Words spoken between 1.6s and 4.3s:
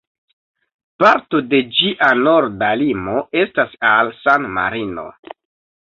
ĝia norda limo estas al